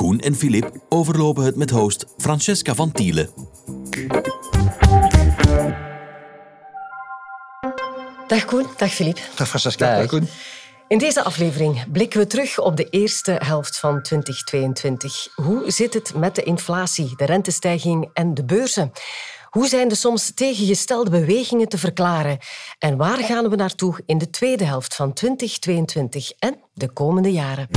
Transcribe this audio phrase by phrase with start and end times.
[0.00, 3.28] Koen en Filip overlopen het met host Francesca van Tielen.
[8.26, 9.18] Dag Koen, dag Filip.
[9.36, 9.96] Dag Francesca.
[9.96, 10.28] Dag Koen.
[10.88, 15.28] In deze aflevering blikken we terug op de eerste helft van 2022.
[15.34, 18.92] Hoe zit het met de inflatie, de rentestijging en de beurzen?
[19.50, 22.38] Hoe zijn de soms tegengestelde bewegingen te verklaren?
[22.78, 27.68] En waar gaan we naartoe in de tweede helft van 2022 en de komende jaren?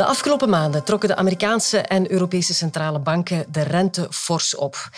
[0.00, 4.88] De afgelopen maanden trokken de Amerikaanse en Europese centrale banken de rente fors op.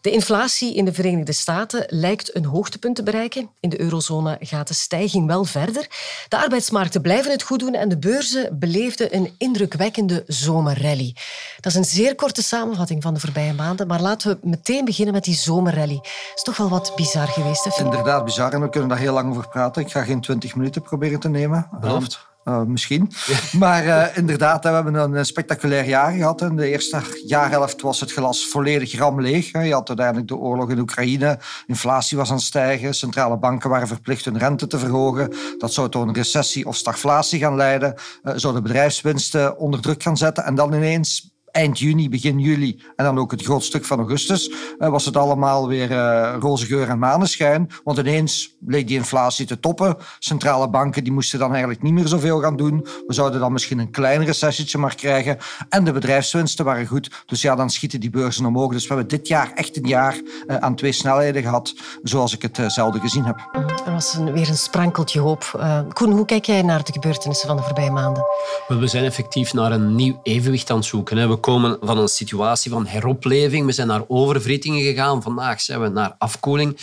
[0.00, 3.50] De inflatie in de Verenigde Staten lijkt een hoogtepunt te bereiken.
[3.60, 5.86] In de eurozone gaat de stijging wel verder.
[6.28, 11.14] De arbeidsmarkten blijven het goed doen en de beurzen beleefden een indrukwekkende zomerrally.
[11.60, 15.14] Dat is een zeer korte samenvatting van de voorbije maanden, maar laten we meteen beginnen
[15.14, 15.98] met die zomerrally.
[16.02, 17.84] Het is toch wel wat bizar geweest, hè?
[17.84, 19.82] Inderdaad, bizar en we kunnen daar heel lang over praten.
[19.82, 21.68] Ik ga geen twintig minuten proberen te nemen.
[21.80, 22.32] Beloofd.
[22.44, 23.10] Uh, misschien.
[23.58, 26.40] Maar uh, inderdaad, we hebben een spectaculair jaar gehad.
[26.40, 29.52] In de eerste jaarhelft was het glas volledig ramleeg.
[29.52, 31.38] Je had uiteindelijk de oorlog in Oekraïne.
[31.66, 32.94] Inflatie was aan het stijgen.
[32.94, 35.32] Centrale banken waren verplicht hun rente te verhogen.
[35.58, 37.94] Dat zou tot een recessie of stagflatie gaan leiden.
[38.22, 40.44] Uh, zou de bedrijfswinsten onder druk gaan zetten.
[40.44, 44.50] En dan ineens eind juni, begin juli en dan ook het groot stuk van augustus,
[44.78, 47.70] uh, was het allemaal weer uh, roze geur en maneschijn.
[47.84, 49.96] Want ineens leek die inflatie te toppen.
[50.18, 52.86] Centrale banken die moesten dan eigenlijk niet meer zoveel gaan doen.
[53.06, 55.38] We zouden dan misschien een klein recessietje maar krijgen.
[55.68, 57.24] En de bedrijfswinsten waren goed.
[57.26, 58.72] Dus ja, dan schieten die beurzen omhoog.
[58.72, 60.14] Dus we hebben dit jaar echt een jaar
[60.46, 63.48] uh, aan twee snelheden gehad, zoals ik het zelden gezien heb.
[63.86, 65.66] Er was een, weer een sprankeltje hoop.
[65.92, 68.24] Koen, hoe kijk jij naar de gebeurtenissen van de voorbije maanden?
[68.68, 71.16] We zijn effectief naar een nieuw evenwicht aan het zoeken.
[71.16, 71.28] Hè.
[71.28, 73.66] We komen van een situatie van heropleving.
[73.66, 75.22] We zijn naar oververhittingen gegaan.
[75.22, 76.76] Vandaag zijn we naar afkoeling.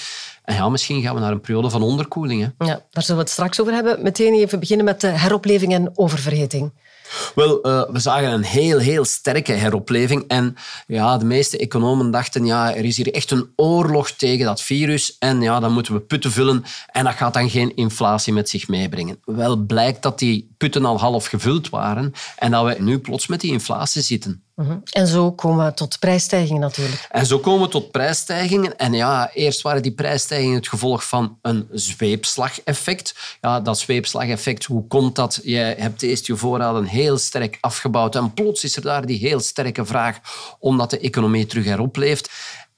[0.44, 2.42] En ja, misschien gaan we naar een periode van onderkoeling.
[2.42, 2.66] Hè.
[2.66, 4.04] Ja, daar zullen we het straks over hebben.
[4.04, 6.72] Meteen even beginnen met de heropleving en oververhitting.
[7.36, 10.24] Wel, uh, we zagen een heel, heel sterke heropleving.
[10.28, 10.56] En
[10.88, 15.16] ja, de meeste economen dachten, ja, er is hier echt een oorlog tegen dat virus.
[15.20, 16.64] En ja, dan moeten we putten vullen.
[16.92, 19.20] En dat gaat dan geen inflatie met zich meebrengen.
[19.26, 22.14] Wel blijkt dat die putten al half gevuld waren.
[22.38, 24.44] En dat we nu plots met die inflatie zitten.
[24.62, 24.78] Mhm.
[24.92, 27.08] En zo komen we tot prijsstijgingen natuurlijk.
[27.10, 28.78] En zo komen we tot prijsstijgingen.
[28.78, 33.16] En ja, eerst waren die prijsstijgingen het gevolg van een zweepslageffect.
[33.42, 35.40] Ja, dat zweepslageffect, hoe komt dat?
[35.44, 39.40] Je hebt eerst je voorraden heel sterk afgebouwd en plots is er daar die heel
[39.40, 40.20] sterke vraag
[40.60, 42.30] omdat de economie terug erop leeft.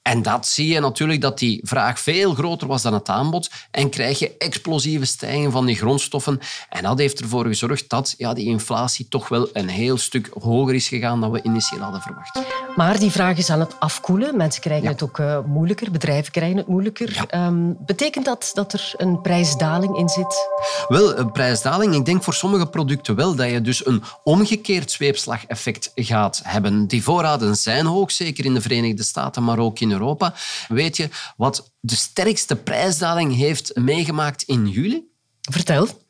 [0.04, 3.50] En dat zie je natuurlijk dat die vraag veel groter was dan het aanbod.
[3.70, 6.40] En krijg je explosieve stijgingen van die grondstoffen.
[6.68, 10.74] En dat heeft ervoor gezorgd dat ja, die inflatie toch wel een heel stuk hoger
[10.74, 12.40] is gegaan dan we initieel hadden verwacht.
[12.76, 14.36] Maar die vraag is aan het afkoelen.
[14.36, 17.26] Mensen krijgen het ook uh, moeilijker, bedrijven krijgen het moeilijker.
[17.30, 17.46] Ja.
[17.46, 20.48] Um, betekent dat dat er een prijsdaling in zit?
[20.88, 21.94] Wel, een prijsdaling.
[21.94, 26.86] Ik denk voor sommige producten wel dat je dus een omgekeerd zweepslageffect gaat hebben.
[26.86, 30.34] Die voorraden zijn hoog, zeker in de Verenigde Staten, maar ook in Europa.
[30.68, 35.02] Weet je wat de sterkste prijsdaling heeft meegemaakt in juli?
[35.40, 36.02] Vertel.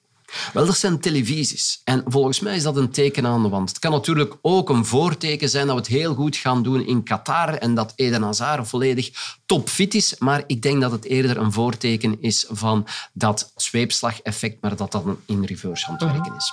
[0.53, 1.81] Wel, dat zijn televisies.
[1.85, 3.69] En volgens mij is dat een teken aan de wand.
[3.69, 7.03] Het kan natuurlijk ook een voorteken zijn dat we het heel goed gaan doen in
[7.03, 9.11] Qatar en dat Eden Hazard volledig
[9.47, 10.19] topfit is.
[10.19, 15.05] Maar ik denk dat het eerder een voorteken is van dat zweepslageffect, maar dat dat
[15.27, 16.53] in reverse aan het werken is.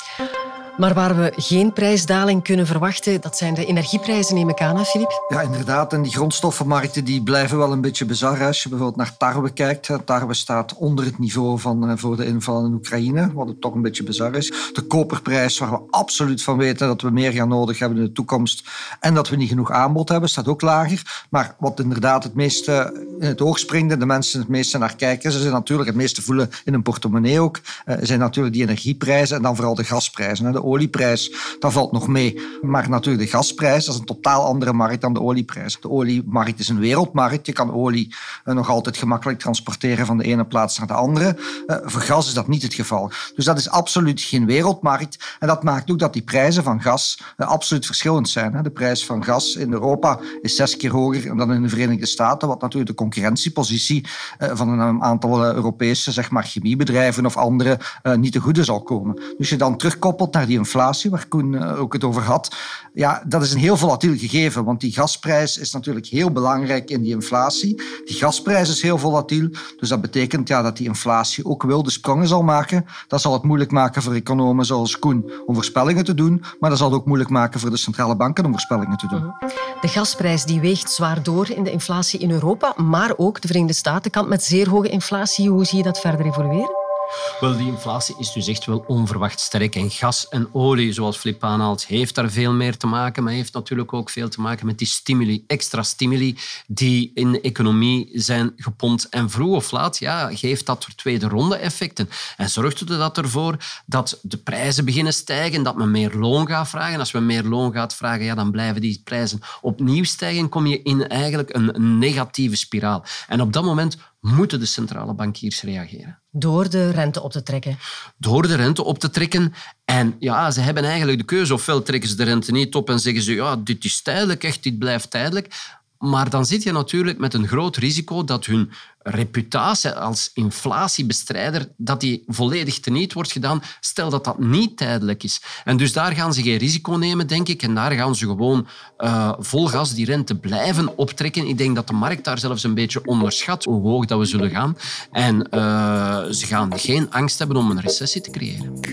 [0.77, 5.25] Maar waar we geen prijsdaling kunnen verwachten, dat zijn de energieprijzen, neem ik aan, Filip?
[5.27, 5.93] Ja, inderdaad.
[5.93, 8.43] En die grondstoffenmarkten die blijven wel een beetje bizar.
[8.43, 9.89] Als je bijvoorbeeld naar tarwe kijkt.
[10.05, 13.73] Tarwe staat onder het niveau van eh, voor de inval in Oekraïne, wat het toch
[13.73, 14.53] een beetje bizar is.
[14.73, 18.11] De koperprijs, waar we absoluut van weten dat we meer gaan nodig hebben in de
[18.11, 18.63] toekomst
[18.99, 21.25] en dat we niet genoeg aanbod hebben, staat ook lager.
[21.29, 24.95] Maar wat inderdaad het meeste in het oog springt en de mensen het meeste naar
[24.95, 28.63] kijken, ze zijn natuurlijk het meeste voelen in hun portemonnee ook, eh, zijn natuurlijk die
[28.63, 30.51] energieprijzen en dan vooral de gasprijzen.
[30.51, 32.41] De olieprijs, dat valt nog mee.
[32.61, 35.77] Maar natuurlijk de gasprijs, dat is een totaal andere markt dan de olieprijs.
[35.81, 37.45] De oliemarkt is een wereldmarkt.
[37.45, 41.37] Je kan olie eh, nog altijd gemakkelijk transporteren van de ene plaats naar de andere.
[41.67, 43.11] Uh, voor gas is dat niet het geval.
[43.35, 45.37] Dus dat is absoluut geen wereldmarkt.
[45.39, 48.63] En dat maakt ook dat die prijzen van gas uh, absoluut verschillend zijn.
[48.63, 52.47] De prijs van gas in Europa is zes keer hoger dan in de Verenigde Staten,
[52.47, 54.05] wat natuurlijk de concurrentiepositie
[54.37, 57.79] van een aantal Europese zeg maar, chemiebedrijven of andere
[58.15, 59.21] niet te goede zal komen.
[59.37, 62.55] Dus je dan terugkoppelt naar die die inflatie, waar Koen eh, ook het over had.
[62.93, 67.01] Ja, dat is een heel volatiel gegeven, want die gasprijs is natuurlijk heel belangrijk in
[67.01, 67.75] die inflatie.
[68.05, 72.27] Die gasprijs is heel volatiel, dus dat betekent ja, dat die inflatie ook wilde sprongen
[72.27, 72.85] zal maken.
[73.07, 76.79] Dat zal het moeilijk maken voor economen zoals Koen om voorspellingen te doen, maar dat
[76.79, 79.33] zal het ook moeilijk maken voor de centrale banken om voorspellingen te doen.
[79.81, 83.75] De gasprijs die weegt zwaar door in de inflatie in Europa, maar ook de Verenigde
[83.75, 85.49] Staten kan met zeer hoge inflatie.
[85.49, 86.90] Hoe zie je dat verder evolueren?
[87.39, 89.75] Wel, die inflatie is dus echt wel onverwacht sterk.
[89.75, 93.23] En gas en olie, zoals Flip aanhaalt, heeft daar veel meer te maken.
[93.23, 96.37] Maar heeft natuurlijk ook veel te maken met die stimuli, extra stimuli
[96.67, 99.09] die in de economie zijn gepompt.
[99.09, 102.09] En vroeg of laat ja, geeft dat tweede ronde effecten.
[102.37, 106.99] En zorgt dat ervoor dat de prijzen beginnen stijgen, dat men meer loon gaat vragen.
[106.99, 110.49] Als we meer loon gaat vragen, ja, dan blijven die prijzen opnieuw stijgen.
[110.49, 113.03] Kom je in eigenlijk een negatieve spiraal.
[113.27, 116.21] En op dat moment moeten de centrale bankiers reageren.
[116.31, 117.77] Door de rente op te trekken?
[118.17, 119.53] Door de rente op te trekken.
[119.85, 121.53] En ja, ze hebben eigenlijk de keuze.
[121.53, 124.63] Ofwel trekken ze de rente niet op en zeggen ze ja, dit is tijdelijk, echt,
[124.63, 125.79] dit blijft tijdelijk.
[126.01, 128.71] Maar dan zit je natuurlijk met een groot risico dat hun
[129.03, 133.63] reputatie als inflatiebestrijder dat die volledig teniet wordt gedaan.
[133.79, 135.41] Stel dat dat niet tijdelijk is.
[135.63, 137.63] En dus daar gaan ze geen risico nemen, denk ik.
[137.63, 138.67] En daar gaan ze gewoon
[138.97, 141.47] uh, vol gas die rente blijven optrekken.
[141.47, 144.49] Ik denk dat de markt daar zelfs een beetje onderschat hoe hoog dat we zullen
[144.49, 144.77] gaan.
[145.11, 148.90] En uh, ze gaan geen angst hebben om een recessie te creëren.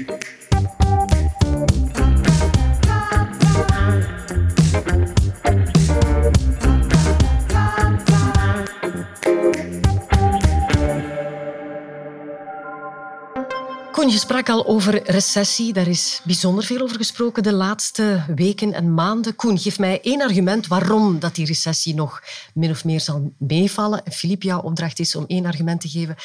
[14.11, 15.73] Je sprak al over recessie.
[15.73, 19.37] Daar is bijzonder veel over gesproken de laatste weken en maanden.
[19.37, 22.23] Koen, geef mij één argument waarom dat die recessie nog
[22.55, 24.05] min of meer zal meevallen.
[24.05, 26.17] En Filip, jouw opdracht is om één argument te geven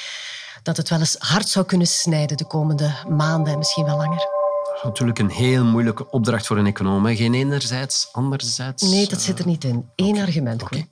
[0.63, 4.17] dat het wel eens hard zou kunnen snijden de komende maanden en misschien wel langer.
[4.17, 7.05] Dat is natuurlijk een heel moeilijke opdracht voor een econoom.
[7.05, 8.83] Geen enerzijds, anderzijds.
[8.83, 9.89] Nee, dat zit er niet in.
[9.95, 10.89] Eén argument, Koen.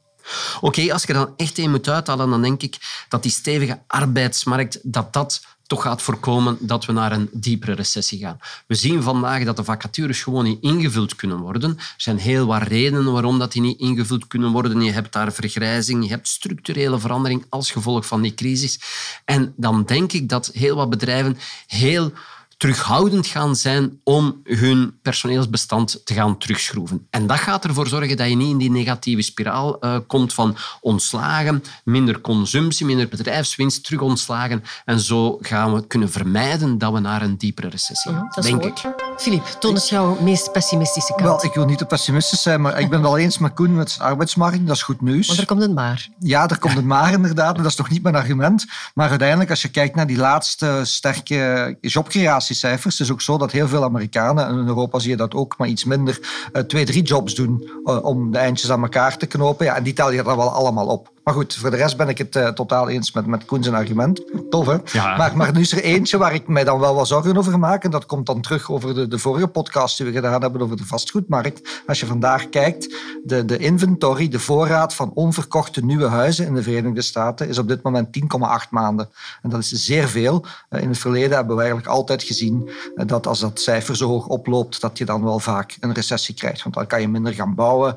[0.62, 3.80] Oké, als ik er dan echt één moet uithalen, dan denk ik dat die stevige
[3.88, 5.42] arbeidsmarkt, dat dat
[5.72, 8.40] toch gaat voorkomen dat we naar een diepere recessie gaan.
[8.68, 11.70] We zien vandaag dat de vacatures gewoon niet ingevuld kunnen worden.
[11.78, 14.82] Er zijn heel wat redenen waarom dat die niet ingevuld kunnen worden.
[14.82, 18.80] Je hebt daar vergrijzing, je hebt structurele verandering als gevolg van die crisis.
[19.26, 21.38] En dan denk ik dat heel wat bedrijven
[21.68, 22.12] heel
[22.62, 27.08] terughoudend gaan zijn om hun personeelsbestand te gaan terugschroeven.
[27.10, 30.58] En dat gaat ervoor zorgen dat je niet in die negatieve spiraal uh, komt van
[30.82, 34.64] ontslagen, minder consumptie, minder bedrijfswinst, terug ontslagen.
[34.86, 38.64] En zo gaan we kunnen vermijden dat we naar een diepere recessie gaan, uh denk
[38.64, 38.82] ik.
[39.18, 41.24] Filip, toon eens jouw meest pessimistische kant.
[41.24, 43.96] Wel, ik wil niet te pessimistisch zijn, maar ik ben wel eens met Koen met
[43.98, 44.68] de arbeidsmarkt.
[44.68, 45.28] Dat is goed nieuws.
[45.28, 46.10] Want er komt een maar.
[46.20, 47.56] Ja, er komt een maar inderdaad.
[47.56, 48.66] Dat is toch niet mijn argument.
[48.94, 52.98] Maar uiteindelijk, als je kijkt naar die laatste sterke jobcreatie cijfers.
[52.98, 55.58] Het is ook zo dat heel veel Amerikanen, en in Europa zie je dat ook,
[55.58, 56.20] maar iets minder,
[56.54, 59.66] uh, twee, drie jobs doen uh, om de eindjes aan elkaar te knopen.
[59.66, 61.12] Ja, en die tel je er wel allemaal op.
[61.24, 63.76] Maar goed, voor de rest ben ik het uh, totaal eens met, met Koen zijn
[63.76, 64.22] argument.
[64.50, 64.78] Tof, hè?
[64.92, 65.18] Ja.
[65.18, 67.84] Maar, maar nu is er eentje waar ik mij dan wel wat zorgen over maak.
[67.84, 70.78] En dat komt dan terug over de, de vorige podcast die we gedaan hebben over
[70.78, 71.82] de vastgoedmarkt.
[71.88, 76.64] Als je vandaag kijkt, de, de inventory, de voorraad van onverkochte nieuwe huizen in de
[76.64, 79.10] Verenigde Staten is op dit moment 10,8 maanden.
[79.42, 80.46] En dat is zeer veel.
[80.70, 84.08] Uh, in het verleden hebben we eigenlijk altijd gezien uh, dat als dat cijfer zo
[84.08, 86.64] hoog oploopt, dat je dan wel vaak een recessie krijgt.
[86.64, 87.96] Want dan kan je minder gaan bouwen.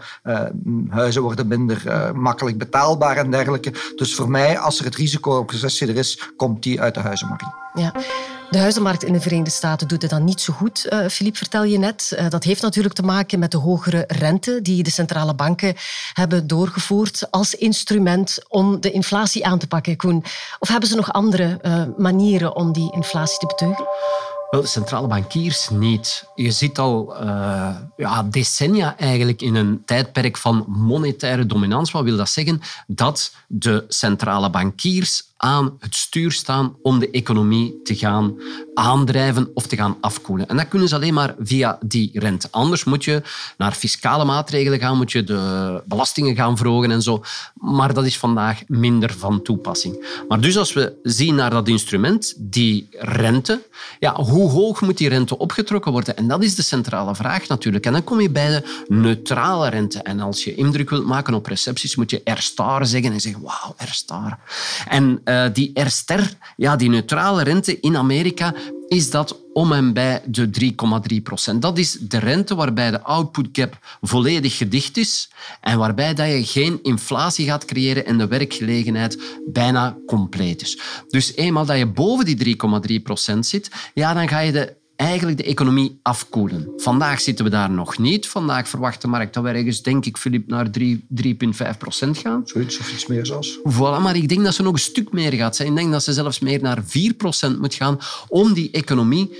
[0.88, 3.13] huizen worden minder makkelijk betaalbaar
[3.96, 7.00] Dus voor mij, als er het risico op recessie er is, komt die uit de
[7.00, 7.44] huizenmarkt.
[7.74, 7.92] Ja.
[8.50, 11.78] De huizenmarkt in de Verenigde Staten doet het dan niet zo goed, uh, vertel je
[11.78, 12.12] net.
[12.18, 15.74] Uh, dat heeft natuurlijk te maken met de hogere rente die de centrale banken
[16.12, 20.24] hebben doorgevoerd als instrument om de inflatie aan te pakken, Koen.
[20.58, 23.88] Of hebben ze nog andere uh, manieren om die inflatie te beteugelen?
[24.54, 26.24] Wel, centrale bankiers niet.
[26.34, 31.92] Je zit al uh, ja, decennia eigenlijk in een tijdperk van monetaire dominantie.
[31.92, 32.60] Wat wil dat zeggen?
[32.86, 38.34] Dat de centrale bankiers aan het stuur staan om de economie te gaan
[38.74, 40.48] aandrijven of te gaan afkoelen.
[40.48, 42.48] En dat kunnen ze alleen maar via die rente.
[42.50, 43.22] Anders moet je
[43.58, 47.22] naar fiscale maatregelen gaan, moet je de belastingen gaan verhogen en zo.
[47.54, 50.22] Maar dat is vandaag minder van toepassing.
[50.28, 53.62] Maar dus als we zien naar dat instrument, die rente,
[53.98, 56.16] ja, hoe hoog moet die rente opgetrokken worden?
[56.16, 57.86] En dat is de centrale vraag natuurlijk.
[57.86, 59.98] En dan kom je bij de neutrale rente.
[59.98, 63.74] En als je indruk wilt maken op recepties, moet je R-star zeggen en zeggen, wauw,
[63.78, 64.38] R-star.
[64.88, 68.54] En uh, die R-ster, ja, die neutrale rente in Amerika,
[68.88, 70.72] is dat om en bij de
[71.14, 71.62] 3,3 procent.
[71.62, 76.44] Dat is de rente waarbij de output gap volledig gedicht is en waarbij dat je
[76.44, 79.18] geen inflatie gaat creëren en de werkgelegenheid
[79.52, 80.78] bijna compleet is.
[81.08, 82.56] Dus eenmaal dat je boven die
[82.98, 86.72] 3,3 procent zit, ja, dan ga je de eigenlijk de economie afkoelen.
[86.76, 88.28] Vandaag zitten we daar nog niet.
[88.28, 92.42] Vandaag verwacht de markt dat we ergens, denk ik, Filip, naar 3,5 procent gaan.
[92.44, 93.58] Zoiets of iets meer zelfs.
[93.58, 95.68] Voilà, maar ik denk dat ze nog een stuk meer gaat zijn.
[95.68, 99.30] Ik denk dat ze zelfs meer naar 4 procent moet gaan om die economie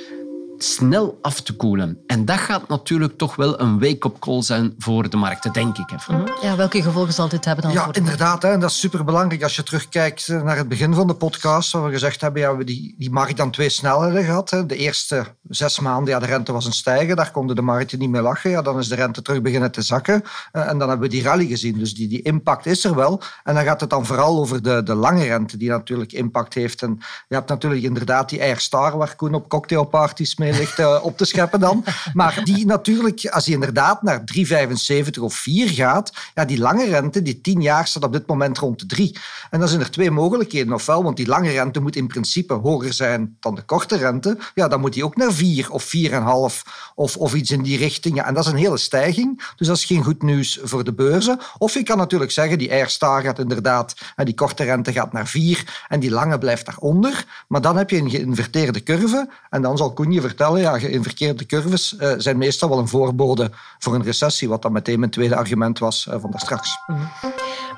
[0.64, 1.99] snel af te koelen.
[2.06, 5.90] En dat gaat natuurlijk toch wel een wake-up call zijn voor de markten, denk ik.
[5.90, 6.14] Even.
[6.14, 6.30] Mhm.
[6.42, 7.73] Ja, welke gevolgen zal dit hebben dan?
[7.73, 8.42] Ja, voor inderdaad.
[8.42, 9.42] Hè, en dat is superbelangrijk.
[9.42, 12.56] Als je terugkijkt eh, naar het begin van de podcast, waar we gezegd hebben, ja,
[12.56, 14.50] we die, die markt dan twee snelheden gehad.
[14.50, 14.66] Hè.
[14.66, 17.16] De eerste zes maanden, ja, de rente was een stijgen.
[17.16, 18.50] Daar konden de markten niet meer lachen.
[18.50, 20.23] Ja, dan is de rente terug beginnen te zakken.
[20.52, 21.78] Eh, en dan hebben we die rally gezien.
[21.78, 23.23] Dus die, die impact is er wel.
[23.44, 26.83] En dan gaat het dan vooral over de, de lange rente, die natuurlijk impact heeft.
[26.83, 31.25] En je hebt natuurlijk inderdaad die Airstar, waar Koen op cocktailparties mee eh, op te
[31.25, 31.85] scheppen dan.
[32.13, 37.23] Maar die natuurlijk, als die inderdaad naar 3,75 of 4 gaat, ja, die lange rente,
[37.23, 39.17] die 10 jaar, staat op dit moment rond de 3.
[39.51, 40.73] En dan zijn er twee mogelijkheden.
[40.73, 44.39] Ofwel, want die lange rente moet in principe hoger zijn dan de korte rente.
[44.55, 46.13] Ja, dan moet die ook naar 4 of 4,5
[46.95, 48.23] of, of iets in die richting.
[48.23, 49.43] En dat is een hele stijging.
[49.57, 51.39] Dus dat is geen goed nieuws voor de beurzen.
[51.59, 55.85] Of je kan natuurlijk zeggen, die Airstar gaat inderdaad, die korte rente gaat naar 4
[55.89, 57.45] en die lange blijft daaronder.
[57.49, 59.29] Maar dan heb je een geïnverteerde curve.
[59.51, 63.51] En dan zal Koen je vertellen, ja, geïnverteerde curves uh, zijn meestal wel een voorbode
[63.79, 66.79] voor een recessie, wat dan meteen mijn tweede argument was uh, van daar straks.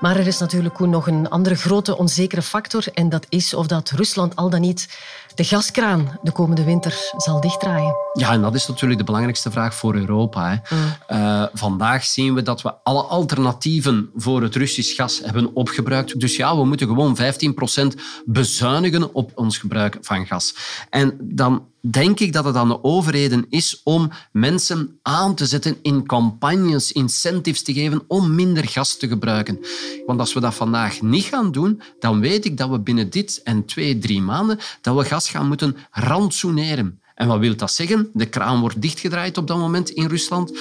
[0.00, 3.66] Maar er is natuurlijk Koen, nog een andere grote onzekere factor en dat is of
[3.66, 4.98] dat Rusland al dan niet
[5.36, 7.94] de gaskraan de komende winter zal dichtdraaien.
[8.12, 10.48] Ja, en dat is natuurlijk de belangrijkste vraag voor Europa.
[10.50, 10.76] Hè.
[10.76, 10.82] Mm.
[11.08, 16.20] Uh, vandaag zien we dat we alle alternatieven voor het Russisch gas hebben opgebruikt.
[16.20, 20.54] Dus ja, we moeten gewoon 15% bezuinigen op ons gebruik van gas.
[20.90, 25.76] En dan denk ik dat het aan de overheden is om mensen aan te zetten
[25.82, 29.58] in campagnes, incentives te geven om minder gas te gebruiken.
[30.06, 33.40] Want als we dat vandaag niet gaan doen, dan weet ik dat we binnen dit
[33.44, 37.00] en twee, drie maanden dat we gas gaan moeten rantsoeneren.
[37.14, 38.10] En wat wil dat zeggen?
[38.12, 40.52] De kraan wordt dichtgedraaid op dat moment in Rusland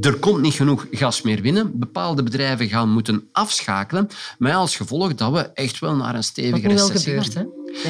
[0.00, 1.78] er komt niet genoeg gas meer binnen.
[1.78, 4.08] Bepaalde bedrijven gaan moeten afschakelen.
[4.38, 7.44] Met als gevolg dat we echt wel naar een stevige recessie gebeurt, hè?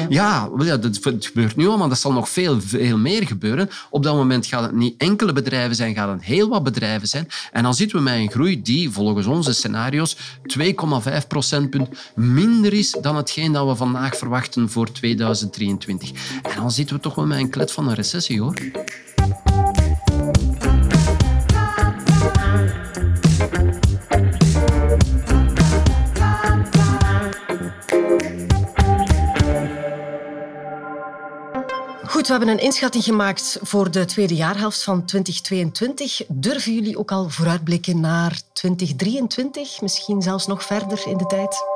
[0.09, 3.69] Ja, ja dat, het gebeurt nu al, maar dat zal nog veel, veel meer gebeuren.
[3.89, 7.27] Op dat moment gaan het niet enkele bedrijven zijn, gaan het heel wat bedrijven zijn.
[7.51, 10.17] En dan zitten we met een groei die volgens onze scenario's
[10.57, 16.11] 2,5 procentpunt minder is dan hetgeen dat we vandaag verwachten voor 2023.
[16.43, 18.53] En dan zitten we toch wel met een klet van een recessie, hoor.
[32.31, 36.23] We hebben een inschatting gemaakt voor de tweede jaarhelft van 2022.
[36.27, 39.81] Durven jullie ook al vooruitblikken naar 2023?
[39.81, 41.70] Misschien zelfs nog verder in de tijd?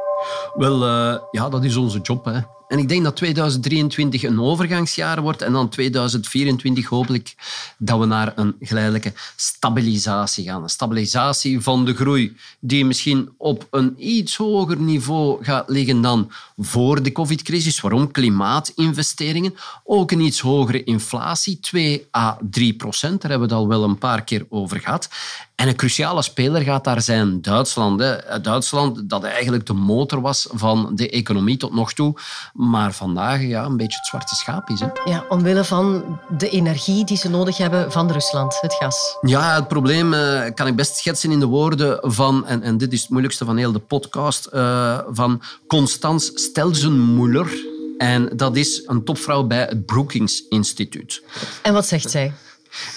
[0.54, 2.26] Wel, uh, ja, dat is onze job.
[2.26, 2.40] Hè.
[2.68, 7.36] En ik denk dat 2023 een overgangsjaar wordt en dan 2024 hopelijk
[7.78, 10.64] dat we naar een geleidelijke stabilisatie gaan.
[10.64, 16.32] Een stabilisatie van de groei die misschien op een iets hoger niveau gaat liggen dan
[16.58, 17.82] voor de covid-crisis.
[17.82, 18.12] Waarom?
[18.12, 19.56] Klimaatinvesteringen.
[19.84, 23.22] Ook een iets hogere inflatie, 2 à 3 procent.
[23.22, 25.10] Daar hebben we het al wel een paar keer over gehad.
[25.56, 28.00] En een cruciale speler gaat daar zijn Duitsland.
[28.00, 28.42] Hè.
[28.42, 32.14] Duitsland, dat eigenlijk de motor was van de economie tot nog toe,
[32.54, 34.80] maar vandaag ja, een beetje het zwarte schaap is.
[34.80, 34.88] Hè.
[35.06, 39.18] Ja, omwille van de energie die ze nodig hebben van Rusland, het gas.
[39.22, 42.94] Ja, het probleem uh, kan ik best schetsen in de woorden van, en, en dit
[42.94, 47.74] is het moeilijkste van heel de podcast, uh, van Constance Stelzenmuller.
[47.98, 51.24] En dat is een topvrouw bij het Brookings Instituut.
[51.62, 52.34] En wat zegt zij?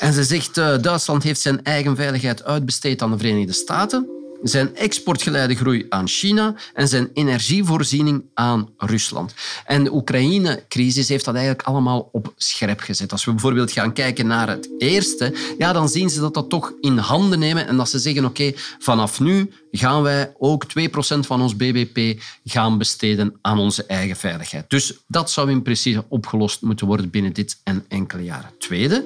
[0.01, 4.77] En ze zegt, uh, Duitsland heeft zijn eigen veiligheid uitbesteed aan de Verenigde Staten zijn
[4.77, 9.35] exportgeleide groei aan China en zijn energievoorziening aan Rusland.
[9.65, 13.13] En de Oekraïne-crisis heeft dat eigenlijk allemaal op scherp gezet.
[13.13, 16.73] Als we bijvoorbeeld gaan kijken naar het eerste, ja, dan zien ze dat dat toch
[16.81, 21.43] in handen nemen en dat ze zeggen, oké, vanaf nu gaan wij ook 2% van
[21.43, 24.71] ons bbp gaan besteden aan onze eigen veiligheid.
[24.71, 28.51] Dus dat zou in principe opgelost moeten worden binnen dit en enkele jaren.
[28.59, 29.05] Tweede,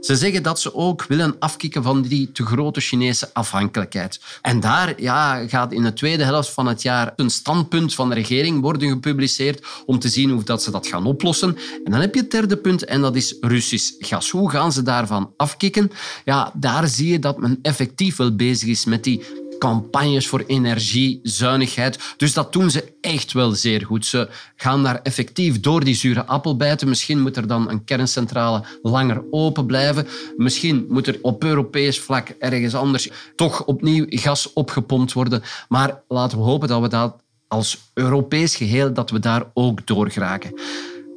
[0.00, 4.20] ze zeggen dat ze ook willen afkicken van die te grote Chinese afhankelijkheid.
[4.42, 8.14] En daar ja, gaat in de tweede helft van het jaar een standpunt van de
[8.14, 11.56] regering worden gepubliceerd om te zien hoe dat ze dat gaan oplossen.
[11.84, 14.30] En dan heb je het derde punt en dat is Russisch gas.
[14.30, 15.90] Hoe gaan ze daarvan afkicken?
[16.24, 19.22] Ja, daar zie je dat men effectief wel bezig is met die
[19.58, 21.98] campagnes voor energiezuinigheid.
[22.16, 24.06] Dus dat doen ze echt wel zeer goed.
[24.06, 26.88] Ze gaan daar effectief door die zure appel bijten.
[26.88, 30.06] Misschien moet er dan een kerncentrale langer open blijven.
[30.36, 35.42] Misschien moet er op Europees vlak ergens anders toch opnieuw gas opgepompt worden.
[35.68, 40.10] Maar laten we hopen dat we dat als Europees geheel dat we daar ook door
[40.10, 40.60] geraken.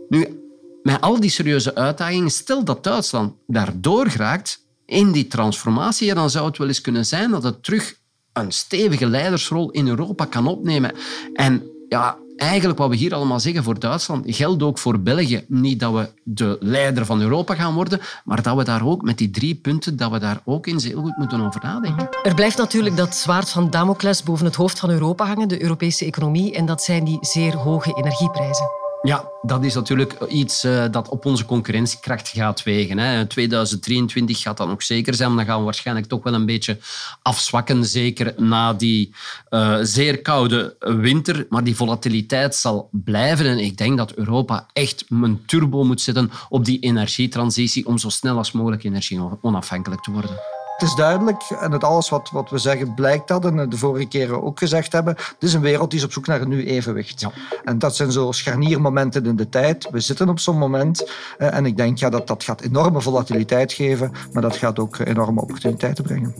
[0.09, 0.41] Nu,
[0.83, 6.45] met al die serieuze uitdagingen, stel dat Duitsland daardoor geraakt in die transformatie, dan zou
[6.45, 7.95] het wel eens kunnen zijn dat het terug
[8.39, 10.91] een stevige leidersrol in Europa kan opnemen.
[11.33, 15.45] En ja, eigenlijk wat we hier allemaal zeggen voor Duitsland geldt ook voor België.
[15.47, 19.17] Niet dat we de leider van Europa gaan worden, maar dat we daar ook met
[19.17, 22.09] die drie punten, dat we daar ook eens heel goed moeten over nadenken.
[22.23, 26.05] Er blijft natuurlijk dat zwaard van Damocles boven het hoofd van Europa hangen, de Europese
[26.05, 28.86] economie, en dat zijn die zeer hoge energieprijzen.
[29.01, 32.97] Ja, dat is natuurlijk iets uh, dat op onze concurrentiekracht gaat wegen.
[32.97, 33.25] Hè.
[33.25, 36.77] 2023 gaat dat nog zeker zijn, maar dan gaan we waarschijnlijk toch wel een beetje
[37.21, 37.85] afzwakken.
[37.85, 39.13] Zeker na die
[39.49, 41.45] uh, zeer koude winter.
[41.49, 43.45] Maar die volatiliteit zal blijven.
[43.45, 48.09] En ik denk dat Europa echt een turbo moet zetten op die energietransitie om zo
[48.09, 50.56] snel als mogelijk energie onafhankelijk te worden.
[50.77, 54.07] Het is duidelijk, en het alles wat, wat we zeggen blijkt dat, en de vorige
[54.07, 56.65] keren ook gezegd hebben, het is een wereld die is op zoek naar een nieuw
[56.65, 57.21] evenwicht.
[57.21, 57.31] Ja.
[57.63, 59.89] En dat zijn zo scharniermomenten in de tijd.
[59.91, 63.73] We zitten op zo'n moment eh, en ik denk ja, dat dat gaat enorme volatiliteit
[63.73, 66.35] geven, maar dat gaat ook enorme opportuniteiten brengen.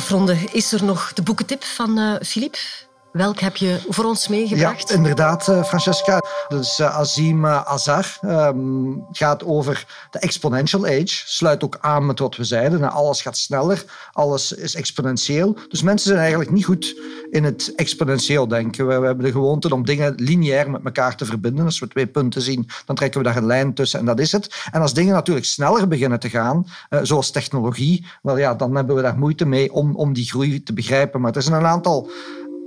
[0.00, 2.54] Afronden, is er nog de boekentip van Filip?
[2.54, 4.88] Uh, Welk heb je voor ons meegebracht?
[4.88, 6.22] Ja, inderdaad, uh, Francesca.
[6.48, 11.22] Dus uh, Azim Azar um, gaat over de exponential age.
[11.26, 12.90] Sluit ook aan met wat we zeiden.
[12.90, 15.56] Alles gaat sneller, alles is exponentieel.
[15.68, 17.00] Dus mensen zijn eigenlijk niet goed
[17.30, 18.86] in het exponentieel denken.
[18.86, 21.64] We, hebben de gewoonte om dingen lineair met elkaar te verbinden.
[21.64, 24.32] Als we twee punten zien, dan trekken we daar een lijn tussen en dat is
[24.32, 24.54] het.
[24.70, 26.66] En als dingen natuurlijk sneller beginnen te gaan,
[27.02, 30.72] zoals technologie, wel ja, dan hebben we daar moeite mee om, om die groei te
[30.72, 31.20] begrijpen.
[31.20, 32.10] Maar er zijn een aantal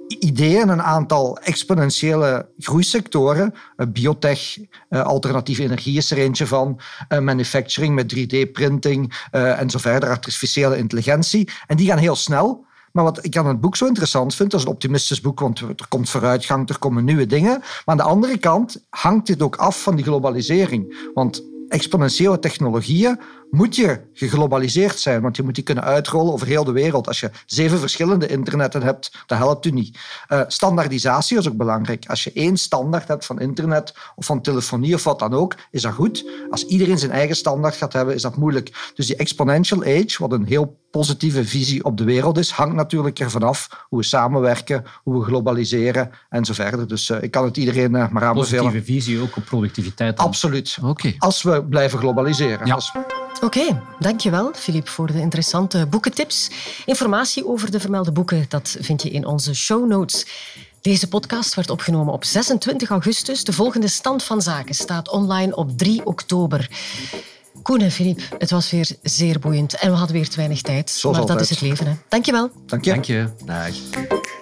[0.07, 3.53] ideeën, een aantal exponentiële groeisectoren.
[3.77, 4.57] Uh, biotech,
[4.89, 6.79] uh, alternatieve energie is er eentje van.
[7.10, 11.50] Uh, manufacturing met 3D-printing en zo verder, artificiële intelligentie.
[11.67, 12.65] En die gaan heel snel.
[12.91, 15.59] Maar wat ik aan het boek zo interessant vind, dat is een optimistisch boek, want
[15.59, 17.59] er komt vooruitgang, er komen nieuwe dingen.
[17.59, 21.09] Maar aan de andere kant hangt dit ook af van die globalisering.
[21.13, 23.20] Want exponentiële technologieën
[23.53, 27.07] moet je geglobaliseerd zijn, want je moet die kunnen uitrollen over heel de wereld.
[27.07, 29.98] Als je zeven verschillende internetten hebt, dat helpt u niet.
[30.29, 32.05] Uh, standaardisatie is ook belangrijk.
[32.07, 35.81] Als je één standaard hebt van internet of van telefonie of wat dan ook, is
[35.81, 36.25] dat goed.
[36.50, 38.92] Als iedereen zijn eigen standaard gaat hebben, is dat moeilijk.
[38.96, 43.20] Dus die exponential age, wat een heel positieve visie op de wereld is, hangt natuurlijk
[43.20, 46.87] ervan af hoe we samenwerken, hoe we globaliseren en zo verder.
[46.87, 48.63] Dus uh, ik kan het iedereen uh, maar aanbevelen.
[48.63, 50.18] Positieve visie ook op productiviteit.
[50.18, 50.25] Dan.
[50.25, 50.77] Absoluut.
[50.83, 51.16] Okay.
[51.18, 52.68] Als we blijven globaliseren.
[52.68, 52.79] Ja.
[53.35, 56.50] Oké, okay, dankjewel Filip voor de interessante boekentips.
[56.85, 60.25] Informatie over de vermelde boeken dat vind je in onze show notes.
[60.81, 63.43] Deze podcast werd opgenomen op 26 augustus.
[63.43, 66.69] De volgende stand van zaken staat online op 3 oktober.
[67.61, 70.89] Koen en Filip, het was weer zeer boeiend en we hadden weer te weinig tijd.
[70.89, 71.50] Zoals maar altijd.
[71.50, 71.87] dat is het leven.
[71.87, 71.93] Hè.
[72.09, 72.51] Dankjewel.
[72.65, 72.91] Dank je.
[72.91, 73.29] Dank je.
[73.46, 74.41] Dag.